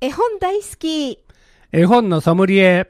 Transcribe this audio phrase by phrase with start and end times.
[0.00, 1.18] 絵本大好き。
[1.72, 2.88] 絵本のソムリエ。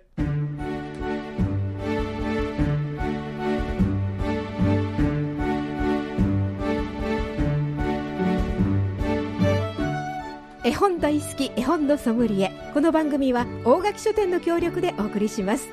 [10.63, 12.53] 絵本大好き絵本のソムリエ。
[12.75, 15.71] この番組は大垣書店の協力でお送りします。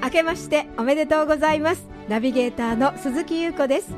[0.00, 1.84] 明けましておめでとうございます。
[2.08, 3.92] ナビゲーターの鈴木優子です。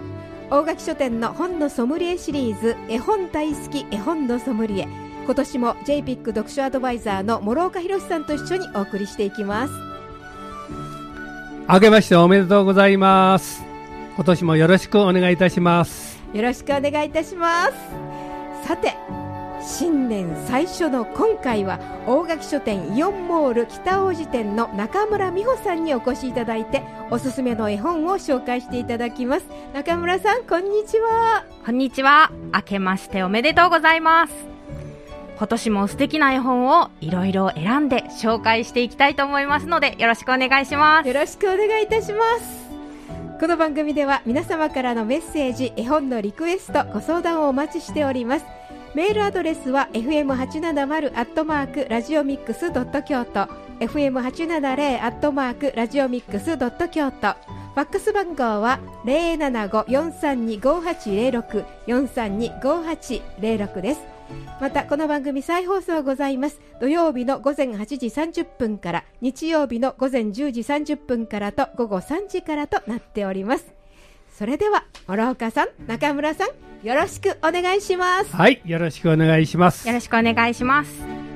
[0.48, 9.72] 大垣書店の本のソムリエシリーズ絵本大好き絵本のソムリエ今年も JPIC 読書アドバイザーの諸岡博さんと一緒にお送りしていきます。
[11.68, 13.62] 明けましておめでとうございます。
[14.16, 16.20] 今年もよろしくお願いいたします。
[16.32, 18.66] よろしくお願いいたします。
[18.66, 18.96] さて
[19.62, 29.47] 新年最初の今回は大垣書店イオンモール北大路店の中村美穂さんにお越しいただいておすすめの絵本を紹介していただきます。
[29.74, 31.44] 中村さんこんにちは。
[31.64, 32.33] こんにちは。
[32.52, 34.59] 明けましておめでとうございます
[35.40, 41.08] 今年も素敵な絵本をいろいろ選んで紹介していきたいと思いますのでよろしくお願いします。
[41.08, 42.69] よろしくお願いいたします。
[43.41, 48.44] この番組では皆様からのメッセージ絵本のリクエストご相談をお待ちしております。
[48.94, 53.48] メールアドレスは fm870 アットマークラジオミックスドット京都。
[53.80, 57.28] fm870 アットマークラジオミックスドット京都。
[57.28, 64.19] ファックス番号は075-432-5806 432-5806です。
[64.61, 66.61] またこの番組再放送ございます。
[66.81, 73.72] 土曜日の午前8時30分から日曜日の午前10時30分からと午後3時からとなっております。
[74.37, 78.34] それでは諸岡さん中村さんよろしくお願いします。
[78.34, 79.87] はいよろしくお願いします。
[79.89, 81.30] よろしくお願いします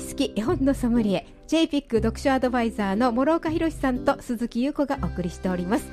[0.00, 5.88] 好き絵本のソムリエ JPIC 読書アドバイザーの諸岡博さんと鈴木優子がお送りしております。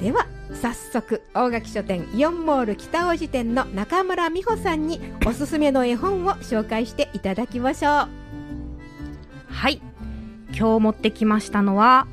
[0.00, 0.26] では
[0.62, 7.92] 早速大垣書店イオンモール北大路店の中村美穂さんにおすすめの絵本を紹介していただきましょう。
[9.48, 9.80] はい。
[10.56, 12.06] 今日持ってきましたのは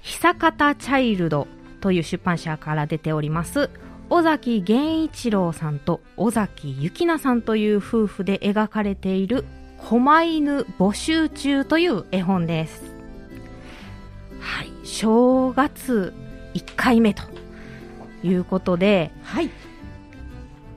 [0.00, 1.46] 久方チャイルド
[1.80, 3.70] という出版社から出ております
[4.10, 9.44] 尾崎源一郎さんと尾崎幸奈さんという夫婦で描かれている
[9.88, 12.94] 狛犬募集中という絵本です。
[14.40, 14.70] はい。
[14.84, 16.14] 正月
[16.54, 17.22] 1回目と
[18.22, 19.50] いうことで、はい、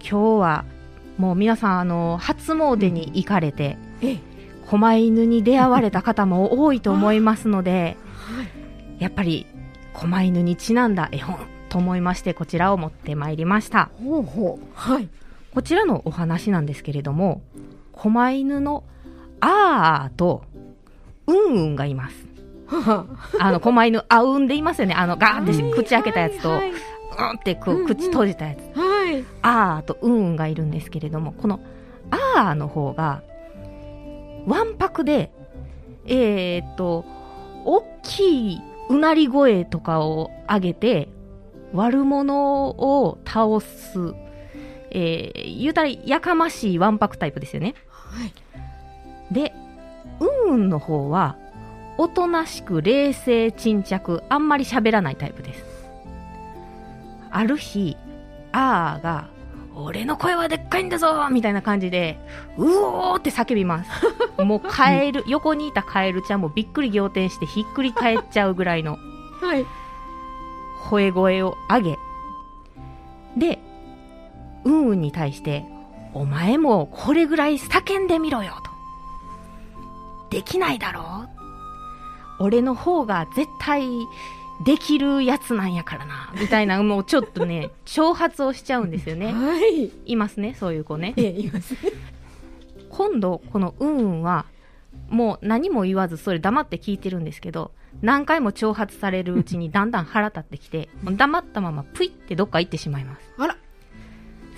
[0.02, 0.66] 今日は
[1.18, 4.20] もう皆さんあの初詣に行かれて、ええ、
[4.68, 9.46] 狛犬に出会われた方も多いと思いますので、はい、やっぱり
[9.94, 11.40] 狛犬にちなんだ絵本
[11.70, 13.90] と思いましてこちらを持ってまいりました。
[14.04, 15.10] ほうほう、はい、
[15.54, 17.42] こちらのお話なんですけれども
[17.94, 18.84] 狛犬の
[19.46, 20.44] あーと
[21.28, 22.26] うんうんがいます
[23.40, 24.96] あの、狛犬、あうんでいますよね。
[24.96, 28.78] あの、ガーって口開けたやつと、はい、うんってこう、口閉じたやつ。
[28.78, 29.24] はい。
[29.44, 31.60] あーとうんうんがいるんですけれども、この、
[32.10, 33.22] あーの方が、
[34.48, 35.32] わんぱくで、
[36.08, 37.06] えー、っと、
[37.66, 41.10] 大きいうなり声とかを上げて、
[41.74, 44.16] 悪者を倒す、
[44.92, 47.76] えー、言うたらやかましいわんぱくタイプですよね。
[47.90, 48.34] はい。
[49.32, 49.54] で、
[50.20, 51.36] うんうんの方は、
[51.98, 55.66] おとなしく冷静沈着あんまり喋らないタイプです。
[57.32, 57.98] ある日
[58.52, 59.28] あーが
[59.76, 62.18] 俺の声はでっかいんだぞみたいな感じで
[62.58, 63.90] うおーって叫びます。
[64.44, 68.98] もうカエル横にいたカエルちゃんもびっくり仰天してひっくり返っちゃうぐらいの
[69.42, 69.66] はい。
[70.90, 71.98] 吠え声を上げ
[73.36, 73.60] で
[74.64, 75.66] うんうんに対して
[76.14, 78.72] お前もこれぐらい叫んでみろよと
[80.36, 81.28] できないだろ
[82.40, 82.44] う？
[82.44, 83.88] 俺の方が絶対
[84.66, 89.32] できるやつなんやからな、みたいな、もうちょっとね、 挑発をしちゃうんですよね。
[89.32, 89.92] はい。
[90.06, 91.14] いますね、そういう子ね。
[91.16, 91.80] ええ、いますね。
[92.90, 94.46] 今度、このうんうんは、
[95.10, 97.72] もう何も言わず、それ黙って聞いてるんですけど、
[98.02, 103.22] 何回も挑発されるうちにだんだん腹立ってきて、黙ったままプイってどっか行ってしまいます。
[103.38, 103.58] あら。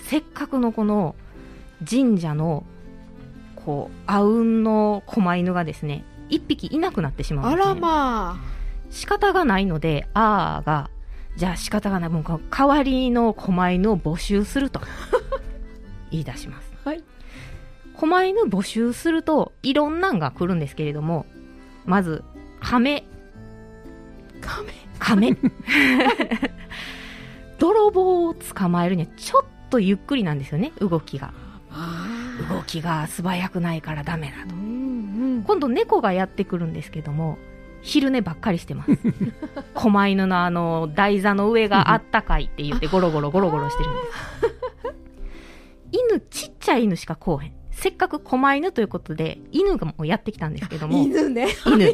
[0.03, 1.15] せっかくのこの
[1.88, 2.63] 神社の、
[3.67, 8.57] こう、あうんの狛犬がですね、一匹いなくなってしまうんです、ね、あらまあ。
[8.89, 10.89] 仕方がないのであーが
[11.35, 12.09] じゃあ仕方がない。
[12.09, 14.79] もう代わりの狛犬を募集すると
[16.11, 16.71] 言い出します。
[16.85, 17.03] はい。
[17.93, 21.25] 狛犬募集するといろんなんが来るんですけれども
[21.85, 22.23] まず
[22.61, 23.03] 亀。
[24.39, 24.71] 亀。
[24.97, 25.37] 亀。
[27.59, 31.33] 泥棒を捕まえるにはちょっとゆっくりなんですよね動きが
[32.50, 34.56] 動きが素早くないからダメだと。
[34.56, 37.38] うん今度猫がやってくるんですけども
[37.81, 38.92] 昼寝ばっかりしてます。
[39.74, 44.07] 狛犬のあの台座の上があったかいって言ってゴロゴロゴロゴロしてるんです
[46.10, 47.54] 犬ちっちゃい犬しかこうへん。
[47.72, 51.48] せっかく狛犬ということで犬がもうやってきたんですけども 犬ね。
[51.66, 51.94] 犬。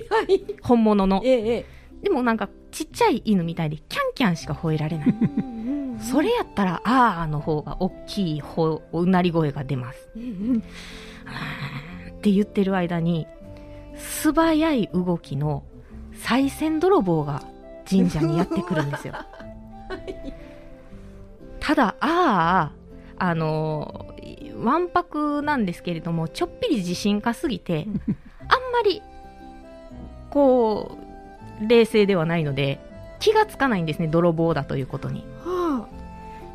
[0.61, 1.21] 本物の。
[1.23, 1.65] えええ
[2.03, 5.15] でもなんかちっちゃい犬みたいでキャンキャンしか吠えられない。
[6.01, 10.09] それやったらあーの方が大きいほうなり声が出ます。
[10.09, 10.11] っ
[12.21, 13.25] て言ってる間に
[13.95, 15.63] 素早い動きの
[16.13, 17.43] 賽銭泥棒が
[17.89, 19.13] 神社にやってくるんですよ。
[21.59, 22.71] ただあ
[23.17, 24.33] ああのー
[24.63, 29.01] わんぱくなんですけれどもちょっぴり自信家すぎてあんまり
[30.29, 31.02] こう
[31.61, 32.79] 冷静ではないので
[33.19, 35.87] 気がつかないんですね泥棒だということには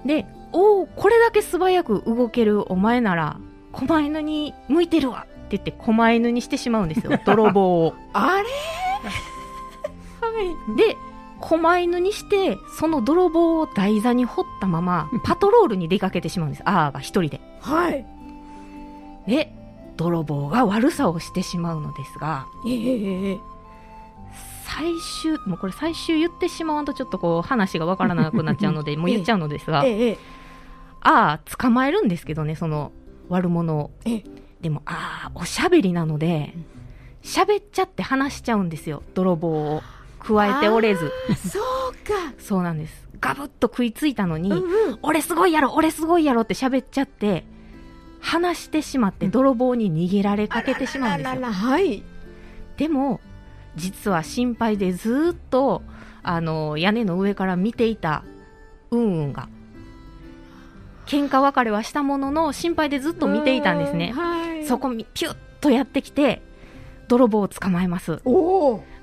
[0.05, 3.39] で、おお、これだけ素早く動けるお前なら、
[3.73, 7.95] 狛犬に向いてるわって言って狛犬にしてしまうんですよ、 泥棒を。
[8.13, 8.39] あ。
[8.39, 8.49] あれ？
[10.21, 10.77] はい。
[10.77, 10.97] で、
[11.41, 16.63] 狛犬にして、その泥棒を台座に掘ったまま、 パトロールに出かけてしまうんです。
[16.65, 17.41] あーが一人で。
[17.61, 18.07] はい。
[19.27, 19.53] で、
[19.97, 23.39] 泥棒が悪さをしてしまうのですが、ええええ。
[24.69, 30.19] 最終、もうこれ最終言ってしまわんとちょっとこう話がわからなくなっちゃうので、 もう言っちゃうのですが、ええええ。
[31.01, 32.93] ああ、捕まえるんですけどね、その
[33.29, 33.91] 悪者を。
[34.05, 34.25] ええ。
[34.61, 36.55] でも、ああ、おしゃべりなので、
[37.23, 39.83] 喋っちゃって話しちゃうんですよ、泥棒を。
[40.21, 41.13] 加えておれず。
[41.31, 42.35] あそうか。
[42.39, 43.09] そうなんです。
[43.21, 44.99] ガブッと食いついたのに、うんうん。
[45.03, 47.45] 俺すごいやろ、俺すごいやろって喋っちゃって、
[48.21, 51.43] 話してしまって泥棒に逃げられかけてしまうんですよ。
[51.47, 52.03] はい。
[52.77, 53.21] でも、
[53.79, 55.83] 実は心配でずーっと、
[56.23, 58.25] あの、屋根の上から見ていた、
[58.91, 59.49] うんうんが、
[61.07, 64.13] 喧嘩別れはしたものの、心配でずっと見ていたんですね。
[64.13, 64.67] はい。
[64.67, 66.43] そこみピュッとやってきて、
[67.09, 68.21] 泥棒を捕まえます。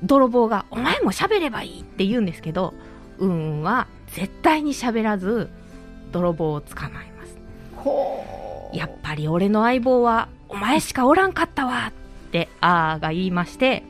[0.03, 2.73] 泥棒が、お前も喋ればいいって言うんですけど、
[3.17, 5.49] うんうんは絶対に喋らず、
[6.11, 8.77] 泥棒を捕まえます。
[8.77, 13.83] やっぱり俺の相棒は、お前しかおらんかったわって、あーが言いまして、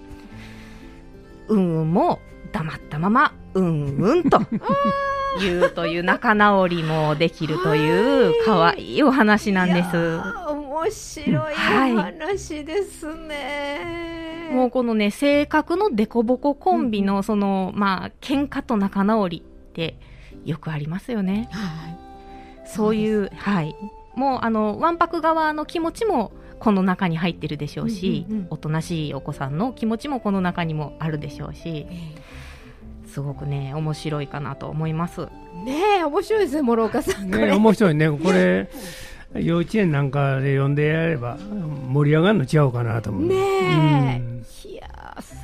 [1.48, 2.20] うんうんも
[2.52, 4.40] 黙ったまま、うんうんと
[5.40, 9.78] 言うという仲直りもできるという可愛いお話なんです。
[9.78, 14.50] いやー面白いお話ですね。
[14.52, 19.98] もうこのね、性格のデコボココンビのその、まあ、喧嘩と仲直りって
[20.46, 21.50] よくありますよね。
[21.52, 22.68] はい。
[22.68, 23.76] そういう、はい。
[24.16, 32.16] もうあの、わんぱく側の気持ちもこの中に入ってるでしょうし、うんうんうんおとなしいお子さんの気持ちもこの中にもあるでしょうし、え
[33.08, 35.28] すごくね、面白いかなと思います。
[35.64, 37.52] えねえ面白いですね諸岡さんこね、れ。
[37.54, 38.70] 面白いね、これ、
[39.36, 41.38] 幼稚園なんかで読んでやれば、
[41.90, 43.24] 盛り上がるの違うかなと思う。
[43.28, 45.36] ねえうんいやーす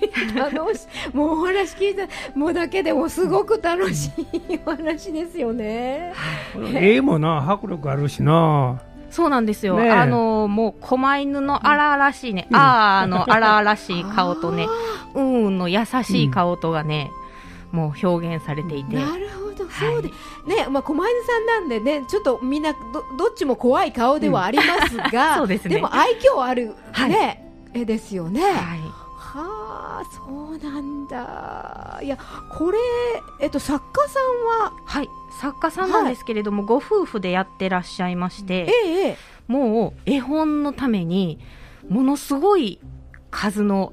[0.00, 2.06] ごい楽しいもうお話聞いた
[2.38, 6.14] もうだけでもすごく楽しいお話ですよね。
[6.74, 8.80] 絵もな、迫力あるしな。
[9.10, 9.76] そうなんですよ。
[9.78, 14.68] ねえあの、もう、狛犬の荒々しいね、あーの荒々しい顔とね、
[15.14, 17.10] うんうんの優しい顔とがね、
[17.72, 18.96] もう表現されていて。
[18.96, 20.08] なるほど、はいそうで、
[20.46, 28.42] ね、まあ、狛犬さんなんでね、ちょっとみんなど、どっちも怖い顔ではありますが、 そうですねも愛嬌ある、はいね、絵ですよね。
[28.42, 29.07] はい。
[29.28, 32.00] はあ、そうなんだ。
[32.02, 32.16] いや、
[32.50, 32.78] これ、
[33.40, 35.08] えっと、作家さんは、はい。
[35.40, 41.38] 作家さんなんですけれども、ご夫婦でやってらっしゃいまして、ええええ、もう絵本のために、
[41.88, 42.80] ものすごい
[43.30, 43.92] 数の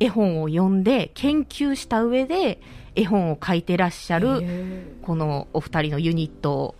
[0.00, 2.60] 絵本を読んで、研究した上で、
[2.94, 4.92] 絵本を書いてらっしゃる、え。
[5.02, 6.74] このお二人のユニット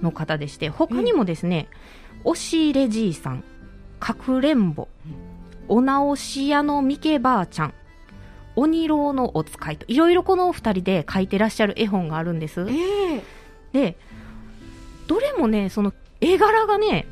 [0.00, 1.68] の方でして、他にもですね、
[2.24, 3.44] 押し入れじいさん、
[4.00, 4.88] かくれんぼ、
[5.68, 7.74] お直し屋のみけばあちゃん、
[8.54, 12.66] 鬼郎のお使いと、いろいろこのお二人で書いてらっしゃる絵本があるんです。
[12.68, 13.22] ええ
[13.72, 13.96] で、
[15.06, 17.06] どれもね、その絵柄がね、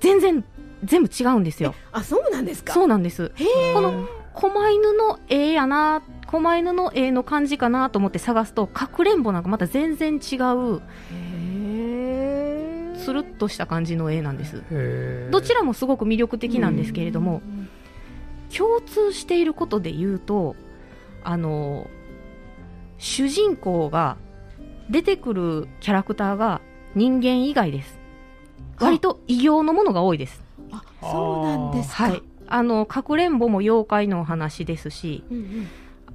[0.00, 0.44] 全然、
[0.84, 1.74] 全部違うんですよ。
[1.92, 2.74] あ、そうなんですか？
[2.74, 3.32] そうなんです。
[3.72, 10.80] この、狛犬の絵やな、狛犬の絵の感じかなと思って探すと、かくれんぼなんかまた全然違う。
[12.98, 14.62] つるっとした感じの絵なんです。
[15.30, 17.42] どちらもすごく魅力的なんですけれども、
[18.56, 20.56] 共通していることで言うと、
[21.24, 21.88] あの、
[22.98, 24.16] 主人公が
[24.90, 26.60] 出てくるキャラクターが
[26.94, 27.98] 人間以外です。
[28.76, 30.42] は割と異形のものが多いです。
[30.70, 32.04] あ、そうなんですか。
[32.04, 32.22] はい。
[32.48, 35.68] あの、かくれんぼも妖怪のお話ですし、うんうん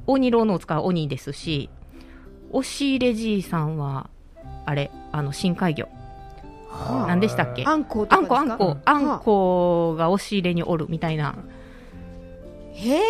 [0.10, 1.70] 鬼郎のお使いは鬼ですし、
[2.52, 4.10] 押し入れじいさんは、
[4.66, 5.90] あれ、あの、深海魚。
[7.08, 7.66] 何でしたっけ？
[7.66, 11.36] あんことあんこ、あんこ、あんこが押し入れにおるみたいな。
[12.78, 13.02] へえ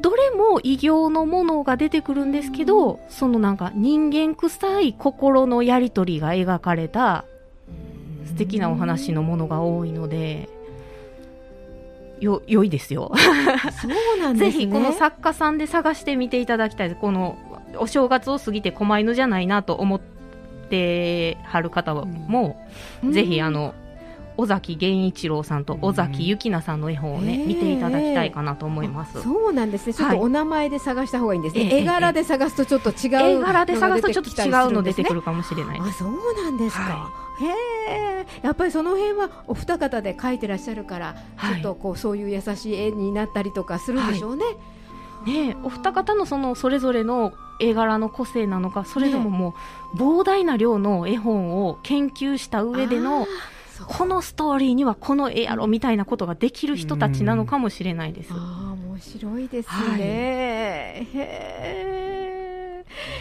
[0.00, 7.24] どれも異形のものが出てくるんですけど、そのなんか人間臭い心のやりとりが描かれた
[8.26, 10.48] 素敵なお話のものが多いので、
[12.18, 13.12] よ、良いですよ。
[13.14, 14.50] そうなんですね。
[14.50, 17.00] ぜひこの作家さんで探してみていただきたいです。
[17.00, 17.38] この
[17.78, 20.00] お正月を過ぎて狛犬じゃないなと思っ
[20.68, 22.60] てはる方も、
[23.08, 23.74] ぜひあの、
[24.36, 29.22] 尾崎源一郎さんと尾崎ゆきなさんの絵本をね、見ていただきたいかなと思います。
[29.22, 29.94] そうなんですね。
[29.94, 35.80] ちょっとお名前で探した方がいいんですね、ええ絵柄で探すとちょっと違う絵柄で探すとちょっと違うの出てくるるかもしれない。
[35.80, 36.12] あそう
[36.42, 37.10] なんですか、は
[37.40, 41.54] へえやっぱりその辺はお二方で描いてらっしゃるから、はい。
[41.54, 44.44] ちょっとこうそういう優しい絵になったりとかするんでしょうね、
[45.26, 49.54] ねえお二方のそのそれぞれの絵柄の個性なのか、それともも
[49.94, 53.26] う膨大な量の絵本を研究した上であの
[53.88, 58.32] このストーリーにはこの絵やろみたいなことができる人たちなのかもしれないです。
[58.32, 61.18] ああ面白いですね、は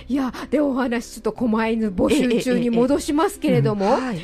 [0.09, 0.13] い。
[0.13, 4.19] いやでお話ちょっと狛犬募集中に戻しますけれども、はい。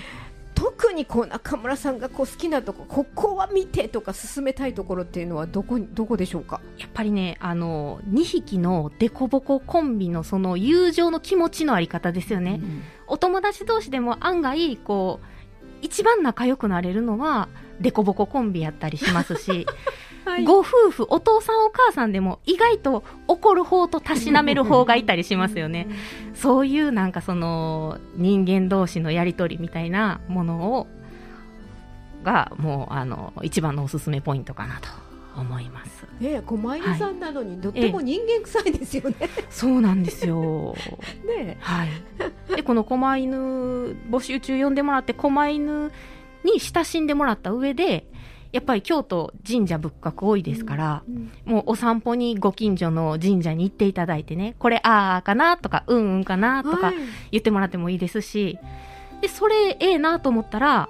[0.53, 6.61] 特にこう中村さんがこう好きなとこここは見てとか進めたいところっていうのはどこにどこでしょうか？
[6.79, 12.59] やっぱりね、あの、2匹のデコボココンビのその友情の気持ちのあり方ですよね。
[13.07, 15.25] お友達同士でも案外、こう、
[15.81, 19.65] 一番仲良くなれるのは、デコボココンビやったりしますし、
[20.25, 25.87] はいご夫婦、お父さんお母さんでも意外と怒る方とたしなめる方がいたりしますよね。
[26.33, 30.87] そういうなんかその人間同士のやりとりみたいなものを、
[32.23, 34.89] がもうあの一番のおすすめポイントかなと
[35.41, 36.05] 思います。
[36.19, 39.15] ねえ狛犬さんなのにとっても人間臭いですよね。
[39.49, 40.75] そうなんですよ。
[41.25, 41.89] ねはい。
[42.55, 43.37] で、この狛犬
[44.09, 45.91] 募集中呼んでもらって、狛犬
[46.43, 48.07] に親しんでもらった上で、
[48.51, 51.03] やっぱり京都神社仏閣多いですから、
[51.45, 56.95] もうお散歩にご近所の神社に行っていただいてね、これあーかなとか、うんうんかなとかはい
[57.31, 58.57] 言ってもらってもいいですし、
[59.21, 60.89] で、それええなと思ったら、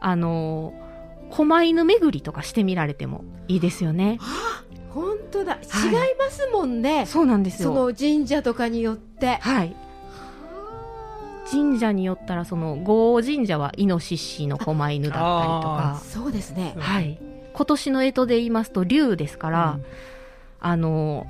[0.00, 0.74] あの、
[1.30, 4.18] 狛犬巡りとかしてみられてもいいですよね。
[4.90, 7.06] 本当だ、はい違いますもんね。
[7.06, 7.88] そうなんですそよ。
[7.88, 9.36] の神社とかによって。
[9.40, 9.76] はい。
[11.50, 16.74] 神社によったら、その、郷神社はイノシシの狛犬だったりとか、そうですね。
[16.78, 17.20] はい。
[17.52, 19.84] 今年の干支で言いますと、竜ですから、うん
[20.60, 21.26] あの、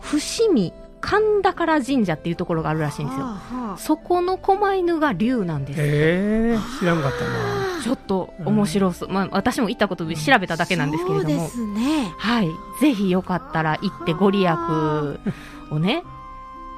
[0.00, 0.18] 伏
[0.52, 3.24] 見神宝神社っていうところがあるらしいんですよ。
[3.24, 5.80] はあはあそこの狛犬が竜なんです。
[5.80, 9.08] へえ知らんかったなちょっと面白そう。
[9.10, 11.28] まあ、私も行ったことで調べただけなんですけれども。
[11.28, 12.12] そうですね。
[12.16, 12.48] はい。
[12.80, 14.52] ぜひよかったら行ってご利益
[15.70, 16.04] をね、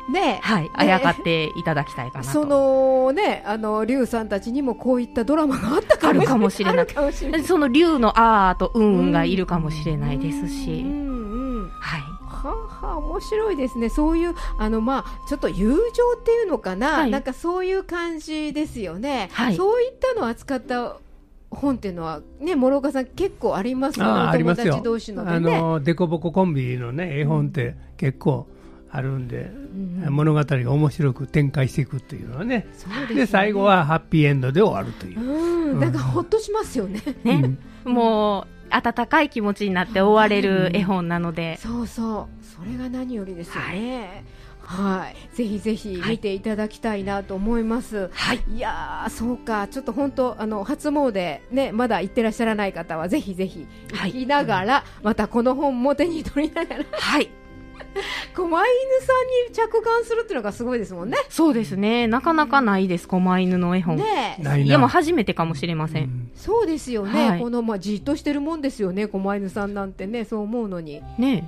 [0.09, 2.31] ねはい、あやかっていただきたいかなと。
[2.31, 7.45] そのね、あの、竜さんたちにもこういったドラマがあったかもあるかもしれないあるかもしれない。
[7.45, 11.05] その竜のあーとうんうんがいるかもしれないですし、うんうん。
[11.05, 11.11] はい。
[11.11, 11.14] は
[12.85, 13.89] あはあ、面白いですね。
[13.89, 15.77] そういう、あの、まあ、ちょっと友情
[16.21, 17.11] っていうのかな、はい。
[17.11, 19.29] なんかそういう感じですよね。
[19.33, 19.57] はい。
[19.57, 20.97] そういったのを扱った
[21.55, 24.39] 本っていうのは、ね、諸岡さん結構ありますよね。
[24.39, 25.61] 友達同士のあでね。
[25.61, 28.47] のデコボココンビのね絵本って結構
[28.91, 32.67] あるんで、うん物語が面白く展開していくっていうのはね。
[33.09, 33.21] でね。
[33.23, 35.21] で最後はハッピーエンドで終わるという。
[35.21, 37.01] う、ん、なんかほっとしますよね。
[37.25, 44.25] ね、もう、温かい気持ちになって終われる絵本なので、そうそう、それが何よりですよね。
[44.67, 48.09] はい、ぜひぜひ見ていただきたいなと思います。
[48.13, 48.41] はい。
[48.49, 57.31] いやー、そうか、ちょっと本当、あの初詣ね、まだ行ってらっしゃらない方は、ぜひぜひはい行きながら、またこの本も手に取りながら、はい。
[58.35, 61.17] 狛犬さんに着眼するっていうのがすごいですもんね。
[61.29, 62.07] そうですね。
[62.07, 63.97] なかなかないです、狛犬の絵本。
[63.97, 66.05] ねえないないや、もう初めてかもしれません。
[66.05, 71.45] うんそうですよね、はいこのまあじっとしてるもんですよね、狛犬さんなんてね、そう思うのに、ね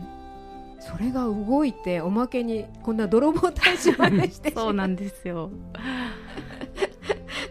[0.78, 5.50] それが動いて、おまけにこんな泥棒退治までして そうなんですよ。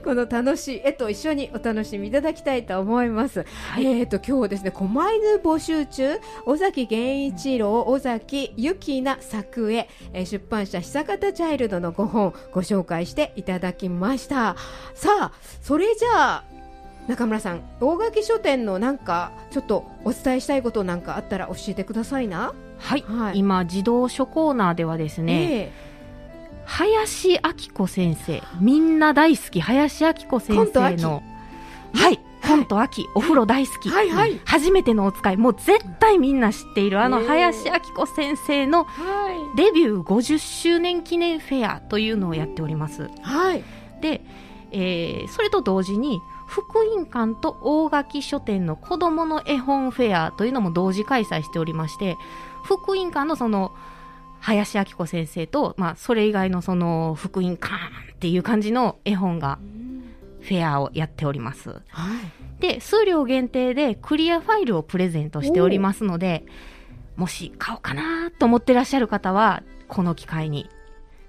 [0.06, 3.44] この楽しい絵と一緒にお楽しみいただきたいと思います。
[3.72, 14.56] はいえーと今日ですね、狛犬募集中、尾崎源一郎、尾崎ゆきな作絵、えー出版社久方チャイルドの5本ご紹介していただきました。
[14.94, 15.32] さあ、
[15.62, 16.44] それじゃあ、
[17.08, 22.54] 中村さん、大垣書店のなんか、ちょっとお伝えしたいことなんかあったら教えてくださいな。
[22.78, 23.04] はい。
[23.08, 25.72] はい今、児童書コーナーではですね、え
[26.66, 27.40] 林明
[27.74, 31.24] 子先生、みんな大好き、林明子先生の、
[31.94, 34.40] はい、コント秋、お風呂大好き、はいはい。
[34.46, 43.04] 初めてのお使い、もう絶対みんな知っている、あの林明子先生のはデビュー50周年記念フェアというのをやっております。
[43.04, 43.08] い。
[43.22, 43.64] はい。
[44.02, 44.22] で、
[44.72, 52.18] えーそれと同時に福音館と大垣書店の子供の絵本フェアというのも同時開催しておりまして
[52.64, 53.74] 福音館のその
[54.46, 57.74] 林明子先生と、まあ、それ以外のその福音館
[58.14, 59.58] っていう感じの絵本が
[60.42, 61.72] フェアをやっております。
[61.72, 61.76] は
[62.60, 62.62] い。
[62.62, 66.46] で、数量限定でクリアファイルをプレゼントしておりますので、
[67.16, 70.70] もし買おうかなと思ってらっしゃる方は、この機会に、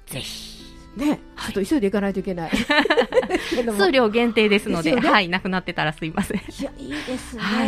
[0.05, 0.55] ぜひ。
[0.97, 2.51] ね、ちょっと急いで行かないといけない。
[3.51, 6.39] けども数量限定ですので、でねはい、なくなってたらすいません。
[6.39, 7.43] いや、いいですね。
[7.43, 7.67] は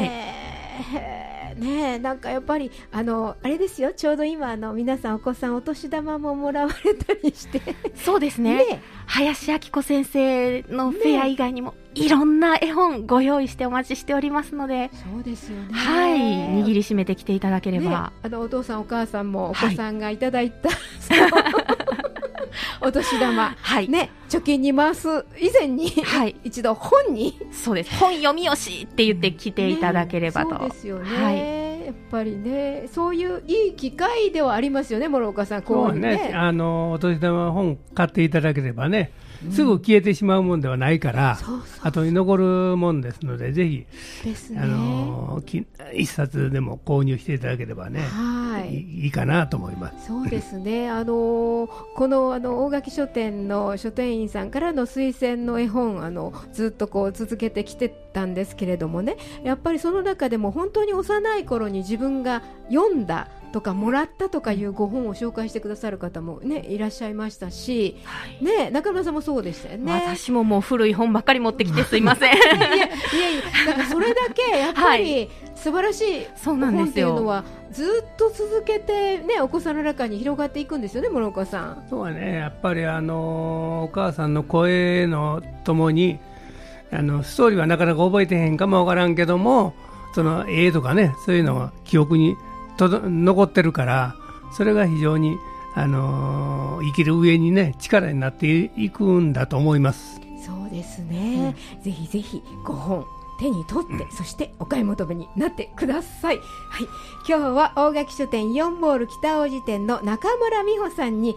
[1.35, 7.61] いねえなんかやっぱりあのあれですよちょうど今あの皆さんお子さんお年玉ももらわれたりして。
[7.95, 8.57] そうですね。
[8.57, 15.73] ね林明子先生のフェア以外にも、いろんな絵本ご用意してお待ちしておりますので、そうですよね。
[15.73, 16.19] はい、
[16.63, 18.13] 握りしめてきていただけれねば。
[18.23, 21.78] あのお父さんお母さんもお子さんがいただいた、そ の
[22.81, 23.57] お年玉。
[23.61, 23.89] はい。
[23.89, 26.37] ね貯金に回す以前に、はい。
[26.45, 27.39] 一度本に。
[27.51, 27.95] そうです。
[27.97, 30.51] 本読みよしって言って来ていただければと。
[30.51, 31.87] ねそうですよね、はい。
[31.87, 35.63] やっぱりねそういういい機会ではありますよね諸岡さん。
[35.63, 36.17] こうね。
[36.17, 36.33] ね。
[36.35, 39.13] あのお年玉本買っていただければね、
[39.53, 43.87] すぐ消えてしまうもんではないから、そう後に残るもんですので、ぜひ、
[44.57, 49.07] あのき一冊でも購入していただければね、はい。
[49.07, 50.07] いかなと思います。
[50.09, 69.93] そうですね、 あのーこのあの大垣書店の書店員さんからの推薦の絵本あのずっとこう続けてきてたんですけれどもねやっぱりその中でも本当に幼い頃に自分が読んだとかもらったとかいうご本を紹介してくださる方も、ね、いらっしゃいましたし、はいね、中村さんもそうでしたよね。
[69.93, 72.35] 私ももう古い本ばっかり持ってきてすいません。
[72.37, 72.87] いやいやい
[73.67, 81.87] やかそれだけやっぱり素晴らしいそうなん本っていうのはずっと続けて、ね、お子さんの中に広がっていくんですよね、諸岡さん。
[81.89, 86.19] そうはね、やっぱりあのお母さんの声のともに、
[86.91, 89.75] あのストーリーはなかなか覚えてへんかもわからんけども、
[90.15, 92.37] その絵とかね、そういうのが記憶に
[92.79, 94.15] とど残ってるから、
[94.53, 95.37] それが非常に、
[95.75, 100.21] あの生きる上にね、力になっていくんだと思います。
[100.45, 103.05] そうですね、ぜひぜひ5本
[103.39, 106.39] 手に取って、そしてお買い求めになってください。
[106.39, 106.89] はい、
[107.29, 111.37] 今日は大垣書店4ボール北大路店の中村美穂さんに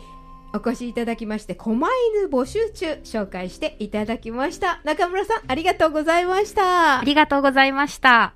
[0.54, 4.82] お越しいただきまして、狛犬募集中紹介していただきました。
[4.84, 7.04] 中村さん、ありがとうございましたあ。
[7.04, 8.34] りがとうございました。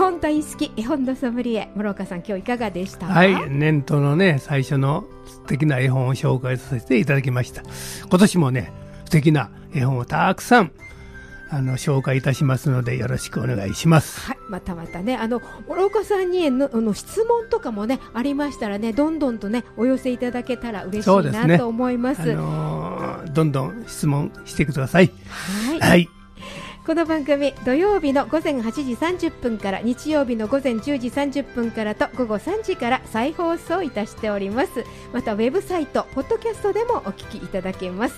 [0.00, 3.04] 本大好き絵本のソムリエ諸岡さん今日いかがでした？
[3.04, 7.62] はい、年頭のね、最初の素敵な絵本を紹介させていただきました。
[8.08, 8.72] 今年もね、
[9.04, 10.72] 素敵な絵本をたくさん、
[11.50, 14.20] あの、紹介いたしますので、よろしくお願いします。
[14.22, 22.22] はい、またまたね、あの諸岡さんにのあの質問とかもねありましたらね、どんどんとねお寄せいただけたら嬉しいそうですねなと思います。
[22.22, 25.10] あのーどんどん質問してください。
[25.28, 26.08] はい、はい。
[26.86, 28.94] この番組土曜日の午前8時
[29.28, 34.84] 30分から日曜日の午前10時30分からと午後3時から再放送いたしております。
[35.12, 38.14] またウェブサイトポッドキャストでもお聞きいただけます。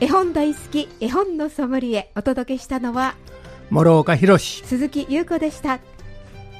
[0.00, 3.16] 絵本大好き絵本のソムリエお届けしたのは
[3.70, 4.62] 諸岡博史。
[4.64, 5.80] 鈴木優子でした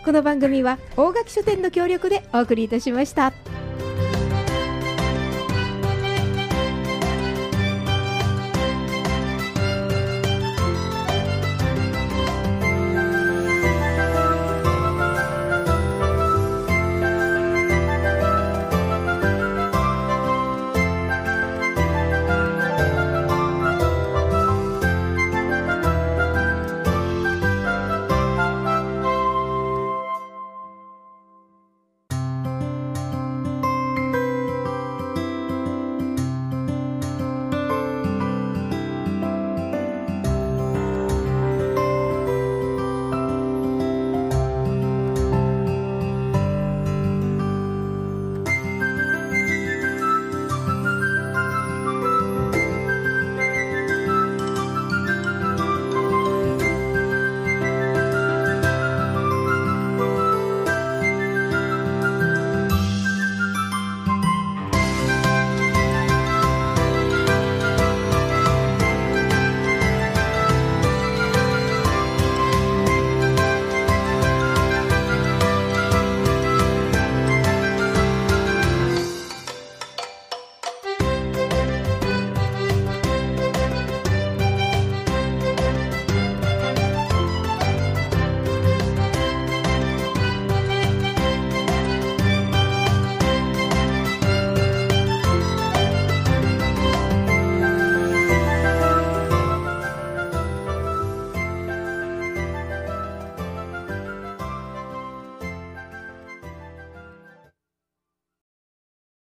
[0.05, 3.33] この番組は大垣書店の協力でお送りいたしました